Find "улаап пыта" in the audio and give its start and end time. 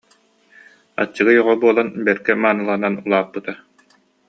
3.03-3.53